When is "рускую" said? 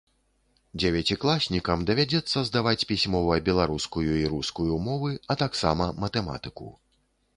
4.33-4.81